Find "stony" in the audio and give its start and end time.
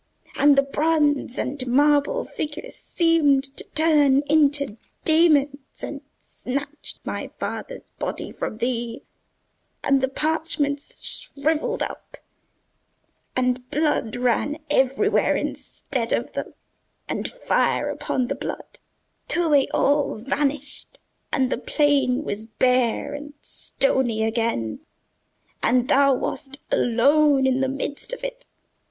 23.39-24.23